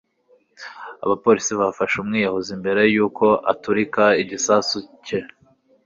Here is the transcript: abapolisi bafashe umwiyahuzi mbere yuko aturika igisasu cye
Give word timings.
abapolisi 1.03 1.51
bafashe 1.61 1.95
umwiyahuzi 1.99 2.51
mbere 2.61 2.81
yuko 2.93 3.25
aturika 3.51 4.03
igisasu 4.21 4.77
cye 5.05 5.19